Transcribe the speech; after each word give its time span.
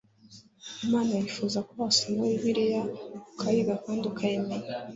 imana 0.85 1.11
yifuza 1.21 1.57
ko 1.67 1.71
wasoma 1.81 2.21
bibiliya, 2.31 2.81
ukayiga 3.31 3.73
kandi 3.83 4.03
ukayikunda 4.11 4.55